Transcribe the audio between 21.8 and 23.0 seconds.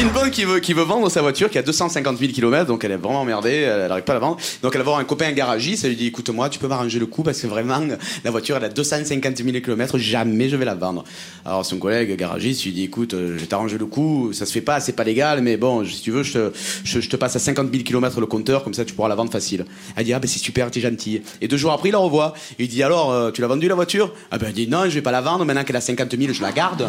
il la revoit. Il dit